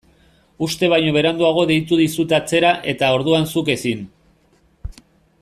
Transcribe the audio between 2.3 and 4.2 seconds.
atzera eta orduan zuk ezin.